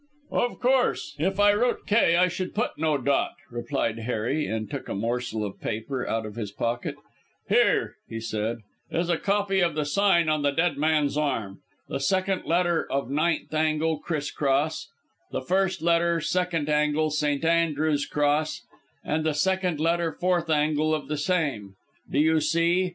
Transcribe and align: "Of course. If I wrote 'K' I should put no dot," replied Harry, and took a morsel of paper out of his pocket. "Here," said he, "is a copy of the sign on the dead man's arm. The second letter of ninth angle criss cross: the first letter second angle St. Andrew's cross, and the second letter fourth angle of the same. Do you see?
"Of 0.31 0.59
course. 0.61 1.13
If 1.19 1.39
I 1.39 1.53
wrote 1.53 1.85
'K' 1.85 2.15
I 2.17 2.27
should 2.27 2.55
put 2.55 2.71
no 2.75 2.97
dot," 2.97 3.35
replied 3.51 3.99
Harry, 3.99 4.47
and 4.47 4.67
took 4.67 4.89
a 4.89 4.95
morsel 4.95 5.45
of 5.45 5.61
paper 5.61 6.07
out 6.07 6.25
of 6.25 6.33
his 6.33 6.51
pocket. 6.51 6.95
"Here," 7.47 7.97
said 8.19 8.61
he, 8.89 8.97
"is 8.97 9.09
a 9.11 9.19
copy 9.19 9.59
of 9.59 9.75
the 9.75 9.85
sign 9.85 10.27
on 10.27 10.41
the 10.41 10.49
dead 10.49 10.75
man's 10.75 11.17
arm. 11.17 11.59
The 11.87 11.99
second 11.99 12.45
letter 12.45 12.91
of 12.91 13.11
ninth 13.11 13.53
angle 13.53 13.99
criss 13.99 14.31
cross: 14.31 14.87
the 15.29 15.41
first 15.43 15.83
letter 15.83 16.19
second 16.19 16.67
angle 16.67 17.11
St. 17.11 17.45
Andrew's 17.45 18.07
cross, 18.07 18.63
and 19.03 19.23
the 19.23 19.35
second 19.35 19.79
letter 19.79 20.11
fourth 20.11 20.49
angle 20.49 20.95
of 20.95 21.09
the 21.09 21.17
same. 21.17 21.75
Do 22.09 22.17
you 22.17 22.39
see? 22.41 22.89